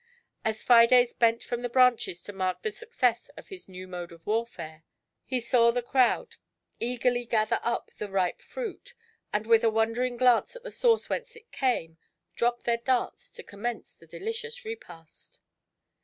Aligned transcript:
As 0.43 0.63
Fides 0.63 1.13
bent 1.13 1.43
from 1.43 1.61
the 1.61 1.69
branches 1.69 2.23
to 2.23 2.33
mark 2.33 2.63
the 2.63 2.71
success 2.71 3.29
of 3.37 3.49
his 3.49 3.69
new 3.69 3.87
mode 3.87 4.11
of 4.11 4.25
warfare, 4.25 4.83
he 5.25 5.39
saw 5.39 5.69
the 5.69 5.83
crowd 5.83 6.37
eagerly 6.79 7.19
ion 7.19 7.27
GIANT 7.29 7.49
HATE. 7.49 7.49
gather 7.49 7.59
up 7.61 7.91
the 7.99 8.09
ripe 8.09 8.41
fi 8.41 8.61
uit, 8.61 8.93
and, 9.31 9.45
with 9.45 9.63
a 9.63 9.69
wondering 9.69 10.17
glance 10.17 10.55
at 10.55 10.63
the 10.63 10.71
source 10.71 11.07
whence 11.07 11.35
it 11.35 11.51
came, 11.51 11.99
drop 12.33 12.63
their 12.63 12.77
darts 12.77 13.29
to 13.33 13.43
com 13.43 13.61
mence 13.61 13.93
their 13.93 14.07
delicious 14.07 14.65
repast. 14.65 15.39